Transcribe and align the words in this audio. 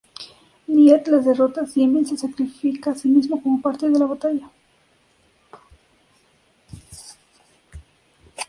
Nier 0.67 1.03
las 1.09 1.25
derrota, 1.25 1.63
y 1.75 1.83
Emil 1.83 2.07
se 2.07 2.17
sacrifica 2.17 2.89
así 2.89 3.07
mismo 3.07 3.39
como 3.39 3.61
parte 3.61 3.87
de 3.87 3.99
la 3.99 4.07
batalla. 4.07 4.49